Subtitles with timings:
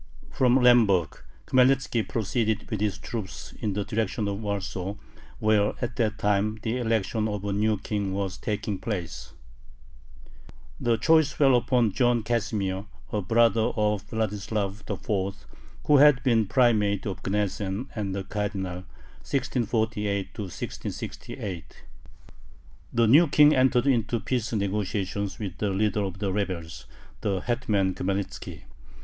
[0.31, 4.95] From Lemberg Khmelnitzki proceeded with his troops in the direction of Warsaw,
[5.37, 9.33] where at that time the election of a new king was taking place.
[10.79, 15.35] The choice fell upon John Casimir, a brother of Vladislav IV.,
[15.85, 18.85] who had been Primate of Gnesen and a Cardinal
[19.21, 21.83] (1648 1668).
[22.91, 26.87] The new King entered into peace negotiations with the leader of the rebels,
[27.21, 28.63] the hetman Khmelnitzki.